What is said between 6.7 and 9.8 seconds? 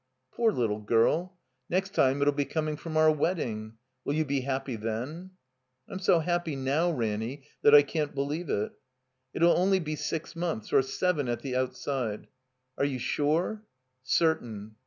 Ranny, that I can't believe it." "It '11 only